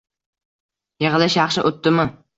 [1.05, 2.13] —Yig‘ilish yaxshi o‘tdimi?